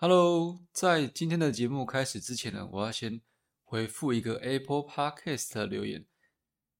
[0.00, 3.20] Hello，在今天的节目开始之前呢，我要先
[3.64, 6.06] 回复一个 Apple Podcast 的留言。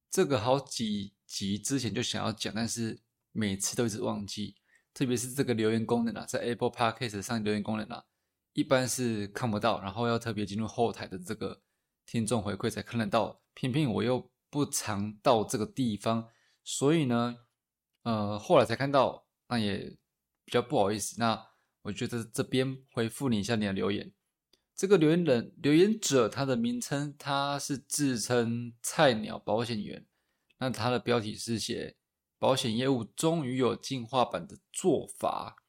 [0.09, 3.01] 这个好几集之前就想要讲，但是
[3.33, 4.55] 每次都一直忘记。
[4.95, 8.05] 特别是这个留言功能啊，在 Apple Podcast 上留言功能啊，
[8.53, 11.61] 一般是看不到，然后要特别进入后台的这个
[12.07, 13.43] 听众回馈才看得到。
[13.53, 16.29] 偏偏我又不常到这个地方，
[16.63, 17.37] 所以呢，
[18.05, 19.99] 呃，后来才看到，那也
[20.45, 21.17] 比较不好意思。
[21.19, 21.49] 那
[21.83, 24.13] 我觉得这边回复你一下你的留言。
[24.75, 30.07] 这个留言人留言者他的名称他是自称菜鸟保险员，
[30.59, 31.97] 那他的标题是写
[32.39, 35.65] 保险业务终于有进化版的做法。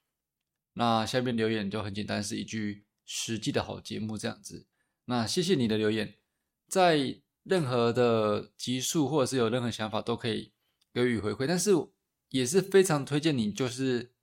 [0.73, 4.67] 那下面留言就很简单，是一句实际的好节目这样子。
[5.05, 6.15] 那谢谢你的留言，
[6.67, 10.51] 在任何的集数或者是有任何想法都可以
[10.93, 11.71] 给予回馈，但是
[12.29, 14.13] 也是非常推荐你就是。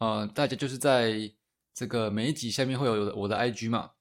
[0.00, 1.30] 呃，大家就是在
[1.74, 3.92] 这个每一集下面会有我的 IG 嘛，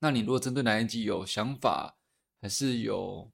[0.00, 1.98] 那你如果针对哪一集有想法，
[2.40, 3.30] 还是有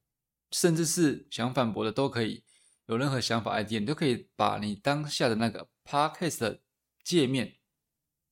[0.50, 2.42] 甚至是想反驳的，都可以
[2.86, 6.58] 有任何想法 idea，你都可以把你当下的那个 podcast
[7.04, 7.58] 界面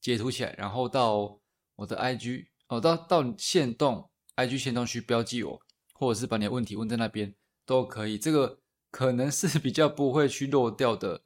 [0.01, 1.41] 截图起来，然后到
[1.77, 5.61] 我的 IG 哦，到到线动 IG 线动去标记我，
[5.93, 7.33] 或者是把你的问题问在那边
[7.65, 8.59] 都可以，这个
[8.91, 11.26] 可能是比较不会去漏掉的。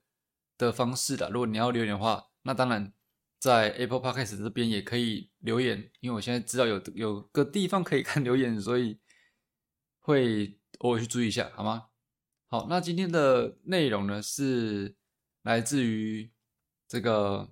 [0.67, 2.93] 的方式的，如果你要留言的话，那当然
[3.39, 9.01] 在 Apple Podcast 这边也可以留言，因为我现在知道有有个地方可以看 留言，所以
[10.01, 11.87] 会偶尔去注意一下，好吗？
[12.49, 14.95] 好，那今天的内容呢是
[15.43, 16.31] 来自于
[16.87, 17.51] 这个，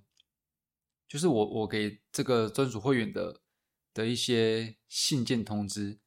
[1.09, 3.41] 就是我我给这个专属会员的
[3.95, 5.99] 的一些信件通知。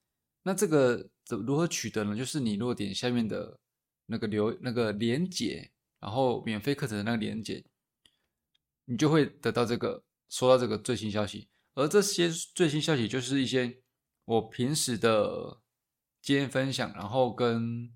[0.44, 2.16] 那这个怎如何取得呢？
[2.16, 3.59] 就是你如果点下面的
[4.05, 5.72] 那个留那个连接。
[6.02, 7.63] 然后免费课程的那个链接，
[8.85, 13.83] 你就会得到这个收到这个最新消息，而这些最新消息就是一些
[14.25, 15.61] 我平时的
[16.23, 17.94] 经验分享，然后跟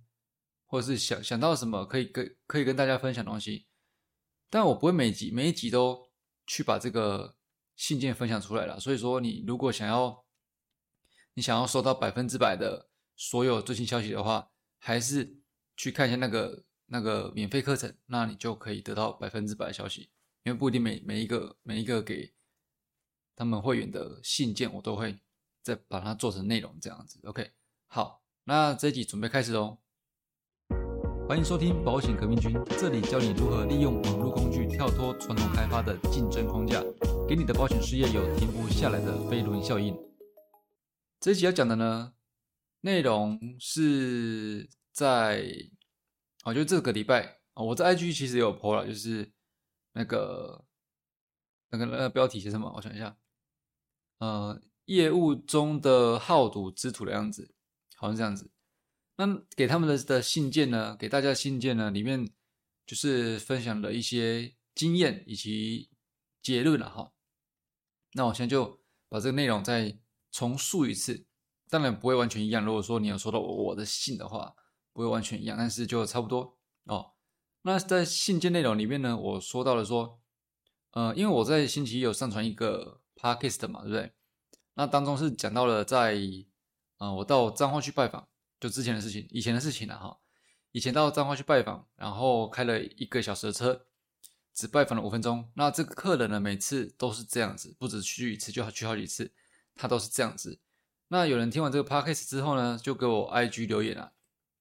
[0.68, 3.66] 或者是想想到什么可以跟可以跟大家分享东西，
[4.52, 6.12] 但我不会每集每一集都
[6.46, 7.36] 去把这个
[7.76, 8.80] 信件分享出来了。
[8.80, 10.24] 所以说，你如果想要
[11.34, 15.40] 你想要收到百分之百的所有最新消息的话，还是
[15.76, 16.64] 去看一下那个。
[16.88, 20.12] 那个免费课程，那你就可以得到百分之百的消息，
[20.44, 22.32] 因为不一定每每一个每一个给
[23.36, 25.20] 他们会员的信件，我都会
[25.64, 27.20] 再把它做成内容这样子。
[27.24, 27.52] OK，
[27.88, 29.80] 好，那这一集准备开始喽。
[31.28, 36.84] 欢迎收听保险革命军，这里教你如何利用网络工具跳脱传统开发的竞争框架，
[37.28, 39.98] 给你的保险事业有停不下来的飞轮效应。
[41.20, 42.14] 这一集要讲的呢，
[42.82, 45.72] 内容是在。
[46.46, 49.34] 哦，就这个礼拜啊，我在 IG 其实有 po 了，就是
[49.94, 50.64] 那个
[51.72, 52.72] 那个那个标题写什么？
[52.76, 53.18] 我想一下，
[54.20, 57.56] 呃，业务中的好赌之徒的样子，
[57.96, 58.52] 好像这样子。
[59.16, 59.26] 那
[59.56, 62.30] 给他们的的信件呢，给大家信件呢，里面
[62.86, 65.90] 就是分享了一些经验以及
[66.44, 67.12] 结论了哈。
[68.14, 68.80] 那我现在就
[69.10, 69.98] 把这个内容再
[70.32, 71.26] 重述一次，
[71.70, 72.64] 当然不会完全一样。
[72.64, 74.56] 如果说你有收到我的信的话。
[74.96, 77.12] 不会完全一样，但是就差不多哦。
[77.64, 80.22] 那在信件内容里面呢，我说到了说，
[80.92, 84.14] 呃，因为我在星期一有上传一个 podcast 嘛，对不对？
[84.76, 86.18] 那当中是讲到了在，
[86.96, 88.26] 啊，我到彰化去拜访，
[88.58, 90.18] 就之前的事情，以前的事情了哈。
[90.72, 93.88] 以前到彰化去拜访，然后开了一个小时的车，
[94.54, 95.52] 只拜访了五分钟。
[95.56, 99.34] 那这个客人呢，每次都是这样子，不止去一次，就去好几次，
[99.76, 100.62] 他都是这样子。
[101.10, 104.12] 那有人听完这个 podcast 之后呢，就给我 IG 留言了。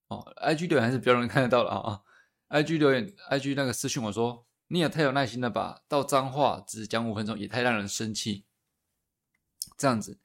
[0.07, 2.01] 哦，I G 留言还是比较容易看得到的啊。
[2.47, 5.81] I G 留言，I G 那个私讯我说，你也太有耐心了吧？
[5.87, 8.45] 到脏话只讲五分钟，也太让人生气。
[9.77, 10.19] 这样子，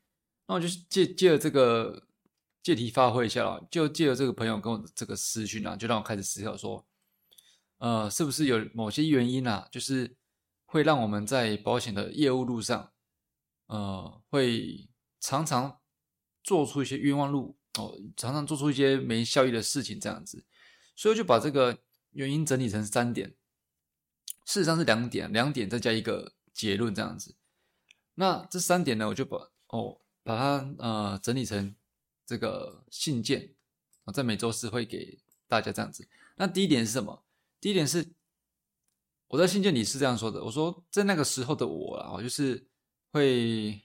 [0.46, 2.06] 那我就借借了这个
[2.62, 6.86] 借题发挥一下了，就借了这个朋友跟我这个私讯啊，就让我开始思考说，
[7.78, 10.14] 呃，是不是有某些原因啊，就是
[10.66, 12.92] 会让我们在保险的业务路上，
[13.66, 14.88] 呃，会
[15.18, 15.80] 常常
[16.42, 17.56] 做出一些冤枉路。
[17.78, 20.45] 哦，常常做出一些没效益的事情，这样子，
[20.97, 21.78] 所以就把这个
[22.11, 23.28] 原因整理成三点，
[24.45, 27.37] 事实上是两点，两点再加一个结论这样子。
[28.15, 29.39] 那这三点呢，我就把
[29.69, 31.75] 哦把它呃整理成
[32.27, 33.55] 这个信件，
[34.05, 36.09] 啊，在每周四会给大家这样子。
[36.37, 37.25] 那第一点是什么？
[37.61, 38.05] 第一点是
[39.28, 42.67] 我在信件里是这样说的，我说在那个时候的我啊，就是
[43.13, 43.81] 会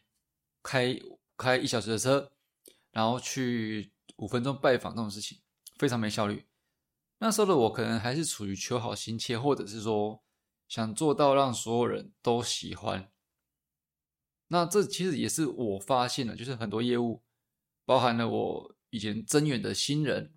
[0.64, 1.00] 开
[1.38, 2.32] 开一小时的车。
[2.96, 5.38] 然后去五分钟拜访这种事情
[5.78, 6.46] 非常没效率。
[7.18, 10.24] 那时候的我可能还是处于求好心切，或者是说
[10.70, 13.12] 想做到让所有人都喜欢
[14.48, 17.22] 那这其实也是我发现的，就是很多业务，
[17.84, 20.34] 包含了我以前增援的新人，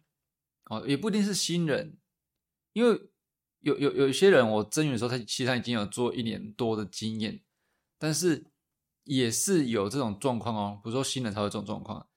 [0.64, 1.96] 哦，也不一定是新人，
[2.72, 3.10] 因为
[3.60, 7.40] 有有有一些人我增援的时候，他其实他已经有做一年多的经验，
[7.98, 8.44] 但是
[9.04, 12.08] 也是有这种状况哦，比如说新人才会这种状况，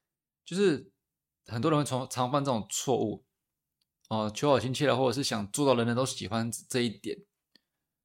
[0.51, 0.91] 就是
[1.45, 3.23] 很多人会从常犯这种错误，
[4.09, 7.19] 哦，求好心切了，或者是想做到人人都喜欢这一点。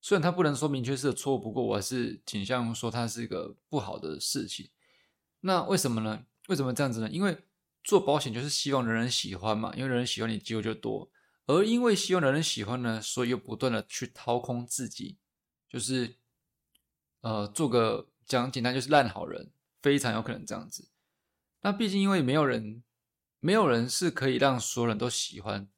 [0.00, 4.70] 虽然他不能说明确是错误，不过我还是倾向说它是一个不好的事情。
[5.40, 6.24] 那为什么呢？
[6.46, 7.10] 为什么这样子呢？
[7.10, 7.36] 因为
[7.82, 11.10] 做保险就是希望人人喜欢嘛，因为人人喜欢你机会就多。
[11.46, 15.16] 而因为希望人人喜欢呢，所以又不断的去掏空自己，
[15.68, 16.14] 就是
[17.22, 19.50] 呃做个讲简单就是烂好人，
[19.82, 20.88] 非常有可能这样子。
[21.60, 22.82] 那毕竟因为没有人，
[23.40, 25.68] 没有人是可以让所有人都喜欢，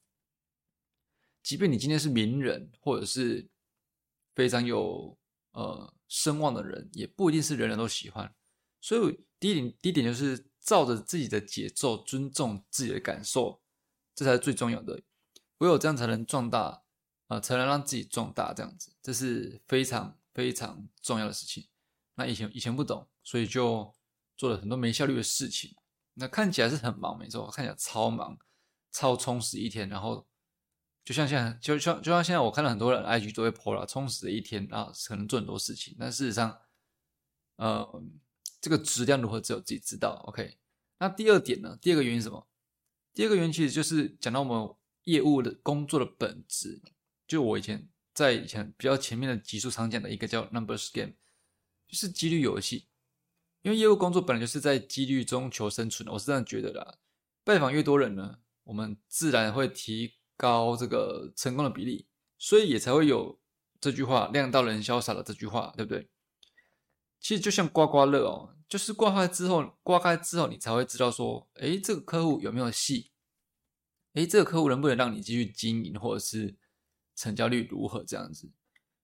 [1.43, 3.49] 即便你今天是名人，或者是。
[4.35, 5.19] 非常有
[5.51, 8.33] 呃声望的人，也不一定是人人都喜欢。
[8.81, 13.61] 所以第一点，第一点就是照着自己的节奏，尊重自己的感受，
[14.15, 15.03] 这才是最重要的。
[15.57, 16.85] 唯有这样才能壮大，
[17.27, 18.55] 啊，才能让自己壮大。
[18.55, 21.67] 这样子，这是非常非常重要的事情。
[22.15, 23.93] 那以前以前不懂，所以就
[24.39, 25.77] 做了很多没效率的事情。
[26.15, 28.39] 那看起来是很忙，没错，看起来超忙，
[28.91, 30.27] 超充实一天，然后。
[31.05, 35.97] 就像现在，就像就像现在，我看到很多人 IG 都会 po 了充实的一天啊，可能做很多事情。
[35.99, 36.61] 但事实上，
[37.57, 38.03] 呃，
[38.61, 40.23] 这个质量如何，只有自己知道。
[40.27, 40.59] OK，
[40.99, 41.79] 那第二点呢？
[41.81, 42.47] 第二个原因什么？
[43.15, 44.75] 第二个原因其实就是讲到我们
[45.05, 46.83] 业务的工作的本质。
[47.27, 51.15] 就我以前在以前比较前面的集数常讲的一个叫 numbers game，
[51.87, 52.87] 就是几率游戏。
[53.63, 56.99] 因为业务工作本来就是在几率中求生存的，我是这样觉得的。
[57.45, 60.15] 拜访越多人呢，我们自然会提。
[60.41, 62.07] 高这个成功的比例，
[62.39, 63.41] 所以也才会有
[63.81, 66.09] 这句话“量到人潇洒”的这句话，对不对？
[67.19, 73.11] 其实就像刮刮乐哦，就是刮开之后，刮开之后你才会知道说，哎，这个客户有没有戏？
[74.15, 76.55] 哎，这个客户能不能让你继续经营，或者是
[77.17, 78.49] 成交率如何这样子？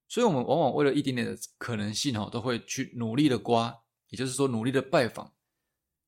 [0.06, 5.34] 所以，我们往往为了一点点的可能性哦，都会去努力的刮，也就是说，努力的拜访，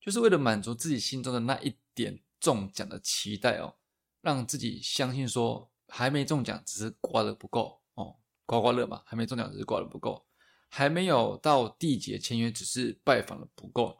[0.00, 3.76] 就是为了满足自己心中的那一点中奖的期待哦。
[4.22, 10.26] 让自己相信说还没中奖，只是刮的不够哦，刮刮乐嘛，还没中奖只是刮的不够，
[10.68, 13.96] 还没有到缔结签约，只是拜访的不够。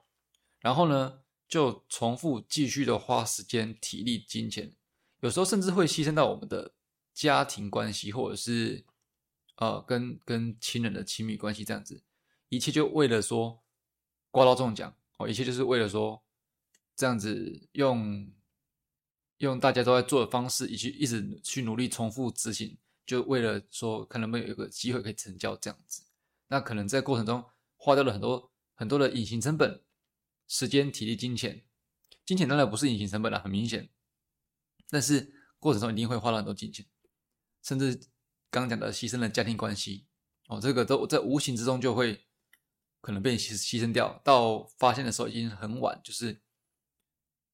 [0.59, 4.75] 然后呢，就重复继续的花时间、体力、金钱，
[5.21, 6.75] 有时候甚至会牺牲到我们的
[7.15, 8.85] 家庭关系，或者是
[9.59, 12.03] 呃跟跟亲人的亲密关系这样子，
[12.49, 13.63] 一切就为了说
[14.37, 16.23] 刮到中奖哦，一切就是为了说
[16.95, 18.31] 这样子用。
[19.39, 26.05] 用大家都在做的方式，以及一直去努力重复执行，就为了说看能不能有一个机会可以成交这样子。
[26.49, 27.45] 那可能在过程中
[27.77, 29.83] 花掉了很多很多的隐形成本，
[30.49, 31.67] 时间、体力、金钱。
[32.25, 33.91] 金钱当然不是隐形成本了，很明显。
[34.89, 36.87] 但是过程中一定会花了很多金钱，
[37.63, 37.95] 甚至
[38.51, 40.07] 刚刚讲的牺牲了家庭关系
[40.49, 42.26] 哦，这个都在无形之中就会
[43.07, 44.21] 可能被牺牺牲掉。
[44.25, 46.43] 到发现的时候已经很晚，就是。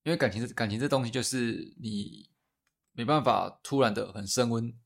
[0.04, 2.28] 因为感情这感情这东西，就是你
[2.90, 4.76] 没办法突然的很升温。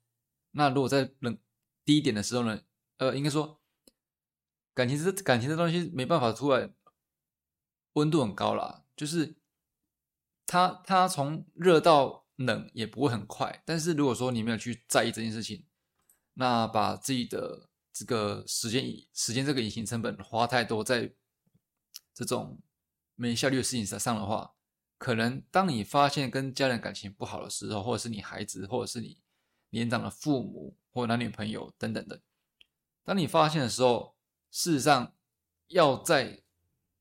[0.51, 1.39] 那如果在冷
[1.87, 2.61] 低一点的时候呢？
[2.99, 3.63] 呃，应该说
[4.75, 6.75] 感情这感情这东西没办法突然
[7.95, 9.39] 温度很高啦，就是
[10.47, 13.63] 它它从热到冷也不会很快。
[13.65, 15.65] 但是如果说你没有去在意这件事情，
[16.35, 18.85] 那把自己的这个时间
[19.15, 21.11] 时间这个隐形成本花太多在
[22.13, 22.61] 这种
[23.15, 24.53] 没效率的事情上的话。
[24.99, 29.21] 可能当你发现跟家人感情不好的时候，或者是你孩子，或者是你
[29.69, 32.23] 年长的父母或男女朋友等等的，
[33.05, 34.17] 当你发现的时候，
[34.51, 35.15] 事实上
[35.69, 36.43] 要再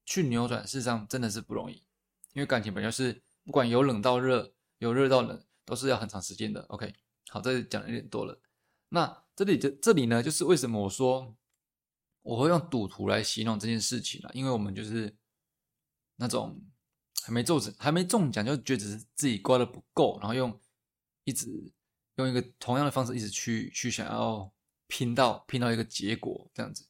[0.06, 1.86] 去扭转，事实上真的是不容易，
[2.34, 6.62] 因为感情本就是不管由冷到热，由热到冷，都是要很长时间的。
[6.64, 6.94] OK，
[7.30, 8.38] 好，这讲的有点多了。
[8.90, 11.36] 那这里这这里呢，就是为什么我说
[12.22, 14.30] 我会用赌徒来形容这件事情呢？
[14.34, 15.16] 因为我们就是
[16.16, 16.62] 那种。
[17.24, 20.60] 还没中奖，还没中奖就觉得是自己刮的不够，然后用
[21.24, 21.48] 一直
[22.18, 24.54] 用一个同样的方式，一直去去想要
[24.86, 26.88] 拼到拼到一个结果这样子。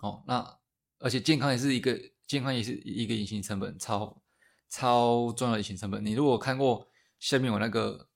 [0.00, 0.58] 哦，那
[0.98, 4.22] 而且健康也是一个健康也是一个隐形成本，超
[4.70, 6.02] 超重要的隐形成本。
[6.02, 6.88] 你如果看过
[7.18, 8.08] 下面我那个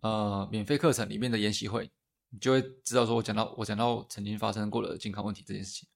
[0.00, 1.90] 呃免费课程里面的研习会，
[2.30, 5.88] 你就会知道说我讲到我讲到曾经发生过的健康问题这件事情。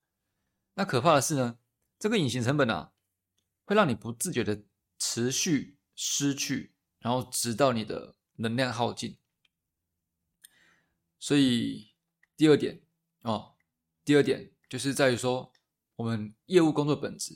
[0.75, 1.59] 那可怕的是呢，
[1.99, 2.93] 这个隐形成本啊，
[3.65, 4.63] 会让你不自觉的。
[5.03, 9.17] 持续失去，然后直到你的能量耗尽。
[11.19, 11.95] 所以
[12.37, 12.83] 第二点
[13.23, 13.55] 哦，
[14.05, 15.51] 第二点就是在于说，
[15.97, 17.35] 我们业务工作本质，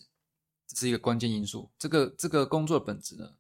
[0.67, 1.73] 这是一个关键因素。
[1.79, 3.35] 这个这个工作本质呢，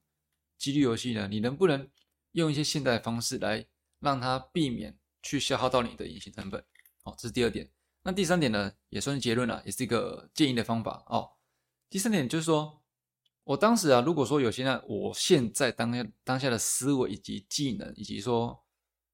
[0.56, 1.86] 几率游戏呢，你能不能
[2.32, 3.66] 用一些现代的方式来
[4.00, 6.64] 让它避免去消耗到你的隐形成本？
[7.02, 7.68] 哦，这是第二点。
[8.02, 11.32] 那第三点呢，也算是结论了，也是一个建议的方法哦。
[11.88, 12.82] 第三点就是说，
[13.44, 18.62] 我当时啊，如果说有现在我现在当下当下的思维以及技能，以及说，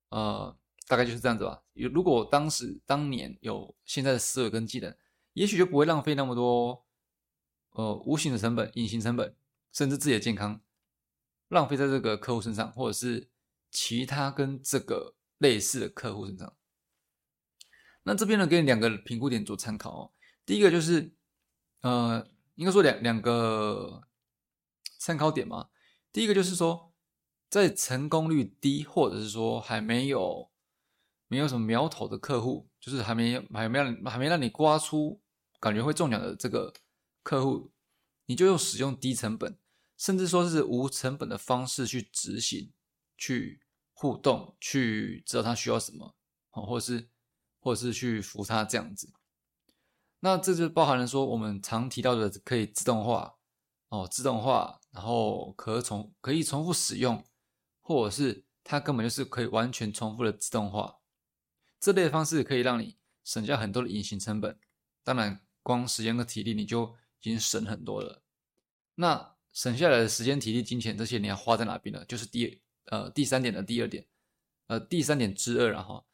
[0.09, 0.57] 呃，
[0.89, 1.63] 大概就是这样子吧。
[1.75, 4.95] 如果当时当年有现在的思维跟技能，
[5.35, 6.85] 也许就不会浪费那么多，
[7.71, 9.37] 呃，无形的成本、隐形成本，
[9.73, 10.61] 甚至自己的健康，
[11.49, 13.31] 浪费在这个客户身上，或者是
[13.71, 16.57] 其他跟这个类似的客户身上。
[18.05, 20.13] 那这边呢，给你两个评估点做参考哦。
[20.47, 21.13] 第一个就是，
[21.83, 24.03] 呃，应该说两两个
[24.99, 25.69] 参考点嘛。
[26.11, 26.95] 第一个就是说，
[27.51, 30.51] 在成功率低，或者是说还没有
[31.29, 35.21] 没有什么苗头的客户，就是还没还没让还没让你刮出
[35.61, 36.73] 感觉会中奖的这个
[37.23, 37.71] 客户，
[38.27, 39.59] 你就用使用低成本，
[39.99, 42.73] 甚至说是无成本的方式去执行、
[43.17, 43.61] 去
[44.01, 46.17] 互动、去知道他需要什么，
[46.53, 47.11] 哦，或者是。
[47.63, 49.13] 或者是去扶他这样子，
[50.21, 53.37] 那这就包含了说我们常提到的可以自动化
[53.91, 57.23] 哦，自动化，然后可重可以重复使用，
[57.83, 61.01] 或者是它根本就是可以完全重复的自动化，
[61.79, 64.59] 这类方式可以让你省下很多的隐形成本。
[65.05, 68.23] 当然，光时间和体力你就已经省很多了。
[68.95, 72.03] 那省下来的时间、体力、金钱这些你要花在哪边呢？
[72.07, 74.07] 就是第呃第三点的第二点，
[74.69, 76.05] 呃第三点之二，然后。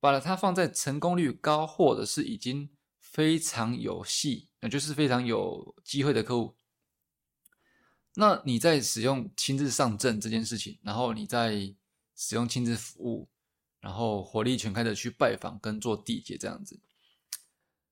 [0.00, 6.54] 把它放在成功率高，或者是已经非常有戏，那就是非常有机会的客户。
[8.14, 11.74] 那你在使用亲自上阵这件事情，然后你在
[12.14, 13.28] 使用亲自服务，
[13.80, 16.78] 然后火力全开的去拜访跟做缔结这样子。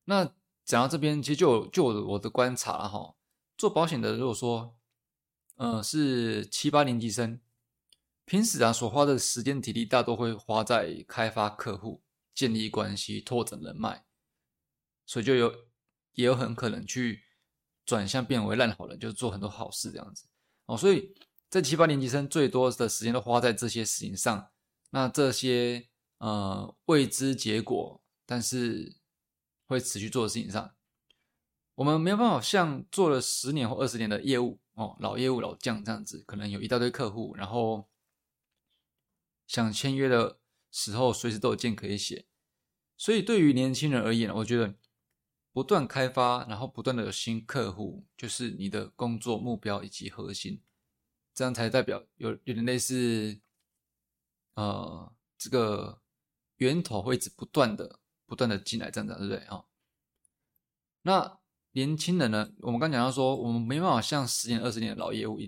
[0.04, 0.32] 那
[0.64, 3.16] 讲到这边，其实就就我的观察了哈，
[3.58, 4.76] 做保险的如果说，
[5.56, 7.40] 呃，是七八年级生。
[8.26, 12.02] 平时啊，所花的时间体力大多会花在开发客户、
[12.34, 14.04] 建立关系、拓展人脉，
[15.06, 15.54] 所以就有
[16.14, 17.22] 也有很可能去
[17.84, 20.26] 转向变为烂好人，就是做很多好事这样子
[20.64, 20.76] 哦。
[20.76, 21.14] 所以
[21.48, 24.50] 在七八年级生最多的时间都花在这些事情上，
[24.90, 28.96] 那这些呃未知结果，但是
[29.68, 30.74] 会持续做的事情上，
[31.76, 37.88] 我们没有办法像做了十年或二十年的业务哦，老业务老将这样子，可能有一大堆客户，然后。
[39.46, 40.38] 想签约的
[40.70, 42.26] 时候，随时都有件可以写。
[42.96, 44.74] 所以对于年轻人而言，我觉得
[45.52, 50.62] 不断开发，然后不断的有新客户，就是你的工作目标以及核心。
[51.34, 53.38] 这样才代表有有点类似，
[54.54, 56.00] 呃，这个
[56.56, 59.64] 源头会一直不断的、不断的进来，这样子，对不对啊？
[61.02, 61.38] 那
[61.72, 62.50] 年轻人呢？
[62.60, 65.38] 我们刚讲到说，我们没办法像十年、二十年的老业务，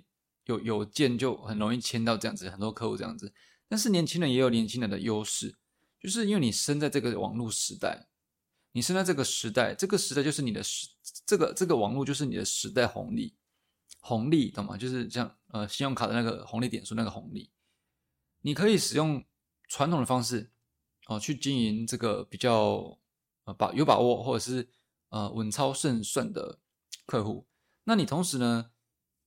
[0.45, 3.33] 有有件就很容易签到这样子，很多客户这样子。
[3.69, 5.59] 但是年轻人也有年轻人的优势，
[6.01, 8.09] 就是因为你生在这个网络时代，
[8.73, 10.89] 你生在这个时代，这个时代就是你的时，
[11.27, 13.37] 这个这个网络就是你的时代红利，
[14.01, 14.77] 红利懂吗？
[14.77, 17.51] 就是像呃信用卡的那个红利点数那个红利，
[18.41, 19.23] 你可以使用
[19.69, 20.51] 传统的方式
[21.07, 22.99] 哦去经营这个比较
[23.45, 24.71] 呃把有把握或者是
[25.11, 26.59] 呃稳操胜算的
[27.05, 27.47] 客户，
[27.85, 28.71] 那你同时呢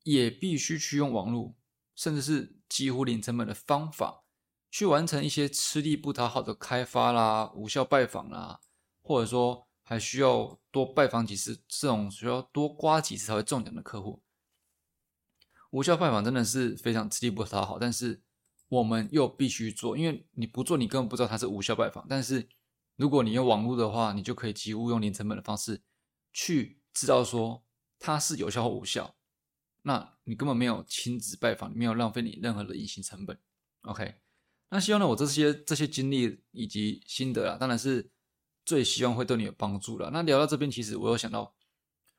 [0.04, 1.56] 也必须去用网络，
[1.96, 4.24] 甚至是几乎零成本的方法。
[4.72, 8.62] 去完成一些吃力不讨好的开发啦、无效拜访啦，
[9.02, 14.24] 或者说还需要多拜访几次，这种需要多刮几次才会中奖的客户，
[15.72, 18.24] 无效拜访真的是非常吃力不讨好，但是
[18.70, 22.06] 我们又必须做，因为你不做，你根本不知道它是无效拜访。
[22.08, 22.48] 但是
[22.96, 25.84] 如果你用网络的话，你就可以几乎用零成本的方式
[26.32, 27.66] 去知道说
[28.00, 29.18] 它是有效或无效，
[29.82, 33.38] 那你根本没有亲自拜访，没有浪费你任何的隐形成本。
[33.82, 34.16] OK。
[34.74, 38.10] 那希望呢，我这些这些经历以及心得啊，当然是
[38.64, 40.10] 最希望会对你有帮助了。
[40.12, 41.54] 那聊到这边，其实我有想到，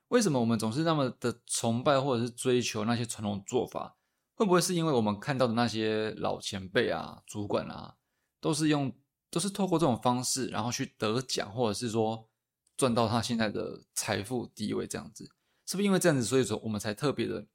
[0.08, 3.96] 为什么我们总是那么的崇拜或者是追求那些传统做法？
[4.34, 7.96] 会不会是因为我们看到的那些老前辈啊、主管啊，
[8.38, 8.94] 都是用
[9.30, 12.28] 都是透过这种方式，然后去得奖，或者是说
[12.76, 15.24] 赚到他现在的财富地位这样子？
[15.64, 17.46] 是不是因为这样子，所以说我们才特别的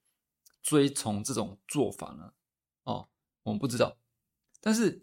[0.60, 2.32] 追从这种做法呢？
[2.82, 3.08] 哦，
[3.44, 3.96] 我们不知道。
[4.68, 5.02] 但是，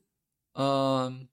[0.54, 1.28] 嗯，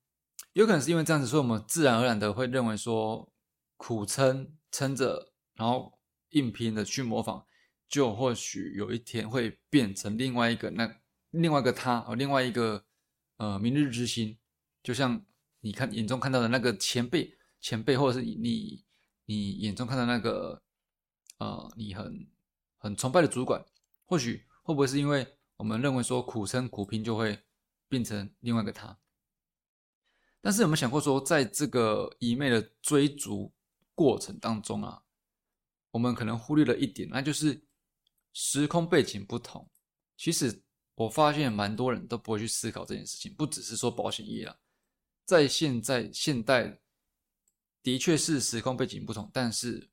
[0.55, 3.31] 有可能是因为这样子，所以我们自然而然的会认为说，
[3.77, 5.99] 苦撑撑着，然后
[6.31, 7.45] 硬拼的去模仿，
[7.87, 10.99] 就或许有一天会变成另外一个那
[11.29, 12.87] 另外一个他，哦，另外一个
[13.37, 14.39] 呃明日之星，
[14.83, 15.27] 就像
[15.61, 18.83] 你看眼中看到的那个前辈前辈，或者是你
[19.27, 20.63] 你眼中看到那个
[21.37, 22.27] 呃你很
[22.79, 23.63] 很崇拜的主管，
[24.07, 27.39] 或许会不会是因为我们认为说苦撑苦拼就会
[27.93, 28.99] 变成另外一个他？
[30.41, 33.53] 但是有没有想过说，在这个一昧的追逐
[33.95, 35.03] 过程当中啊，
[35.91, 37.63] 我们可能忽略了一点，那就是
[38.33, 39.69] 时空背景不同。
[40.17, 40.63] 其实
[40.95, 44.59] 我发现蛮多人都不会去思考这件事情，不只是说保险业啦，
[45.27, 46.81] 在现在现代
[47.83, 49.87] 的确是时空背景不同，但是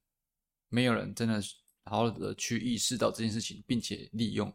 [0.70, 1.42] 没有人真的
[1.84, 4.52] 好好的去意识到这件事情，并且利用。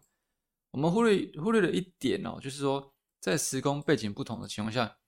[0.70, 2.93] 我们忽略忽略了一点哦，就是说
[3.24, 4.98] 在时空背景不同的情况下。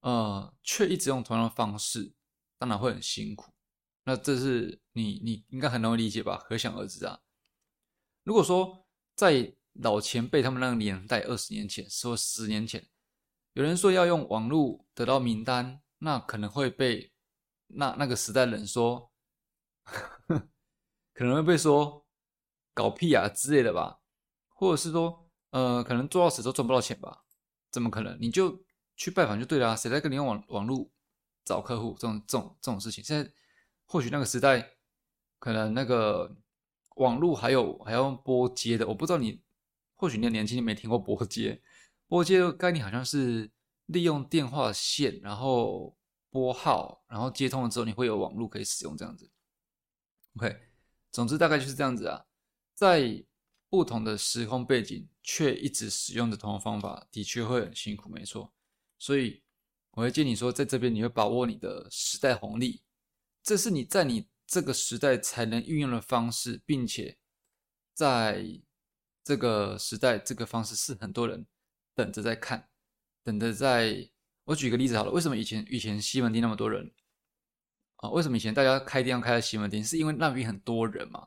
[0.00, 2.12] 呃，却一直用同样的方式，
[2.58, 3.52] 当然会很辛苦。
[4.04, 6.44] 那这是你你应该很容易理解吧？
[6.48, 7.20] 可想而知啊。
[8.24, 8.84] 如果说
[9.14, 12.84] 在老前辈他们那个年代，二十年前说十年前，
[13.52, 17.12] 有人说要用网络得到名单，那可能会被
[17.68, 19.10] 那那个时代人说，
[21.14, 22.04] 可能会被说
[22.74, 24.00] 搞屁啊之类的吧，
[24.48, 27.24] 或者是说，呃，可能做到死都赚不到钱吧？
[27.76, 28.16] 怎么可能？
[28.20, 28.64] 你就。
[28.98, 30.90] 去拜访就对了，谁在跟你用网网络
[31.44, 33.04] 找客户这种这种这种事情？
[33.04, 33.30] 现在
[33.84, 34.70] 或许那个时代
[35.38, 36.34] 可能那个
[36.94, 39.42] 网络还有还要用拨接的，我不知道你
[39.96, 41.60] 或许你年轻你没听过拨接，
[42.08, 43.50] 拨接的概念好像是
[43.84, 45.94] 利用电话线，然后
[46.30, 49.30] 拨号，然后接通了之后你会有网络可以使用这样子。
[50.36, 50.58] OK，
[51.12, 52.24] 总之大概就是这样子啊，
[52.72, 53.22] 在
[53.68, 58.52] 不同的时空背景却一直使用的同方法，的确会很辛苦，没错。
[58.98, 59.42] 所以
[59.92, 62.82] 我会建议你说，在这边你会把握你的时代红利，
[63.42, 67.18] 这是你在你这个时代才能运用的方式，并且
[67.92, 68.44] 在
[69.24, 71.46] 这个时代，这个方式是很多人
[71.94, 72.68] 等着在看，
[73.22, 74.10] 等着在。
[74.44, 76.94] 我举个例子好了，为什么以前以前西门町那么多人
[77.96, 78.08] 啊？
[78.10, 79.82] 为什么以前大家开店要开在西门町？
[79.82, 81.26] 是因为那边很多人嘛？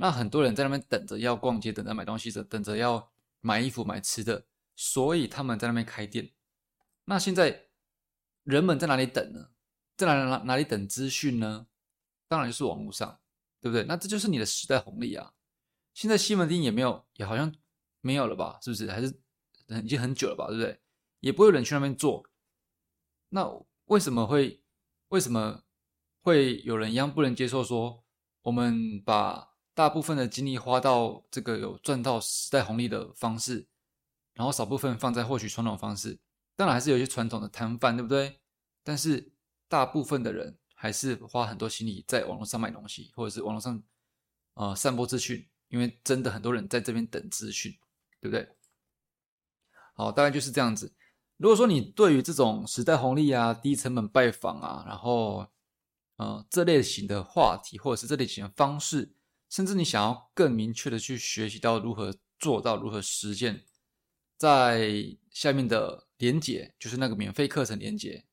[0.00, 6.30] 那很多人在那边等着要逛街，等着买东西，等等着要买衣服、买吃的，所以他们在那边开店。
[7.04, 7.68] 那现在
[8.44, 9.50] 人们在哪里等呢？
[9.96, 11.66] 在哪哪哪里等资讯呢？
[12.28, 13.18] 当然就是网络上，
[13.60, 13.84] 对不对？
[13.84, 15.34] 那这就是你的时代红利啊！
[15.94, 17.52] 现在西门町也没有，也好像
[18.00, 18.58] 没有了吧？
[18.62, 18.88] 是不是？
[18.90, 19.08] 还是
[19.82, 20.46] 已经很久了吧？
[20.46, 20.80] 对不对？
[21.20, 22.24] 也不会有人去那边做。
[23.30, 23.50] 那
[23.86, 24.62] 为什么会
[25.08, 25.64] 为什么
[26.22, 28.04] 会有人一样不能接受说，
[28.42, 33.64] 我们把大部分的精力花到这个有赚到时代红利的方式，
[34.34, 36.18] 然后少部分放在获取传统方式？
[36.56, 38.40] 当然还是有一些传统的摊贩，对不对？
[38.82, 39.30] 但是
[39.68, 43.80] 大部分的人还是花很多心力在网络上买东西，或者是网络上
[44.54, 47.70] 呃散播资讯，因为真的很多人在这边等资讯，
[48.20, 48.48] 对不对？
[49.94, 50.92] 好，大概就是这样子。
[51.36, 55.46] 如果说你对于这种时代红利啊、低成本拜访啊，然后
[56.16, 59.14] 呃这类型的话题，或者是这类型的方式，
[59.48, 63.64] 甚至你想要更明确的去学习到如何做到、如何实践，
[64.36, 66.06] 在下面的。
[66.18, 68.24] 连接就是那个免费课程连接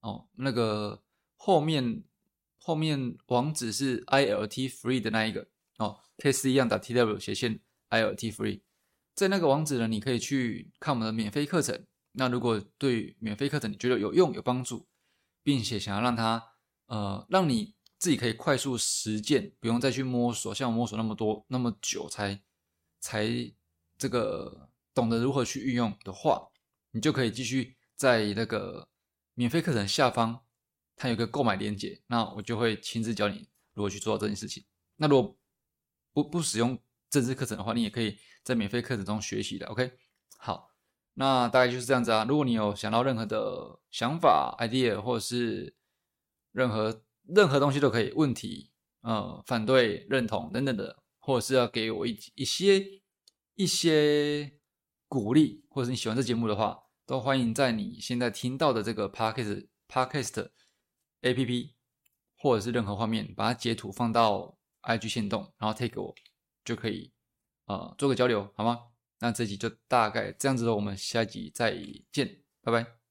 [0.00, 1.02] 哦，那个
[1.36, 2.02] 后面
[2.56, 7.60] 后面网址是 i l t free 的那一个哦，case 一样打 t w 斜线
[7.90, 8.62] i l t free，
[9.14, 11.84] 在那个网址呢，你可以去看我们的免费课程。
[12.12, 14.88] 那如果对免费课程你觉得有用有帮助，
[15.42, 16.42] 并且想要让它
[16.86, 22.40] 呃让你自己可以快速实践，不用再去摸索，像我摸索那么多那么久才
[23.00, 23.26] 才
[23.96, 26.50] 这个懂得如何去运用的话。
[26.96, 28.88] 你就可以继续在那个
[29.34, 30.44] 免费课程下方，
[30.94, 34.64] 它有个购买链接，那我就会亲自教你如何去做到这件事情。
[34.94, 35.36] 那如果
[36.12, 36.78] 不不使用
[37.10, 39.66] 正式课程的话，你也可以在免费课程中学习的。
[39.66, 39.90] OK，
[40.38, 40.70] 好，
[41.14, 42.24] 那大概就是这样子啊。
[42.28, 45.74] 如果你有想到任何的想法、idea，或者是
[46.52, 48.70] 任何任何东西都可以，问题、
[49.02, 52.84] 呃、反对、认同等等的，或者是要给我一一些
[53.54, 54.58] 一些
[55.08, 56.80] 鼓励，或者是你喜欢这节目的话。
[57.06, 60.48] 都欢迎在你现在听到的这个 podcast podcast
[61.20, 61.74] A P P，
[62.38, 66.14] 或者是任何画面，把它截图放到 I G 线动，然后 take 我
[66.64, 67.12] 就可以，
[67.66, 68.78] 呃，做个交流，好吗？
[69.20, 71.76] 那这集就大概这样子了，我们下一集再
[72.10, 73.03] 见，拜拜。